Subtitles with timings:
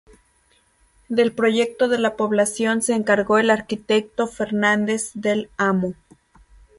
[1.09, 5.93] Del proyecto de la población se encargó el arquitecto Fernández del Amo.